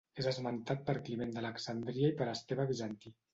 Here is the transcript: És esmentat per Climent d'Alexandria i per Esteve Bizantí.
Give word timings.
És 0.21 0.27
esmentat 0.29 0.79
per 0.87 0.95
Climent 1.09 1.33
d'Alexandria 1.35 2.11
i 2.15 2.17
per 2.23 2.29
Esteve 2.33 2.67
Bizantí. 2.73 3.15